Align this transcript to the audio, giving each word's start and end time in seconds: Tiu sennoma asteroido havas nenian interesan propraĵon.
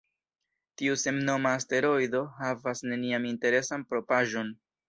Tiu 0.81 0.95
sennoma 1.01 1.51
asteroido 1.59 2.23
havas 2.39 2.83
nenian 2.93 3.31
interesan 3.35 3.89
propraĵon. 3.93 4.55